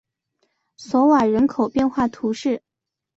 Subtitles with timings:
[0.77, 2.63] 索瓦人口变化图示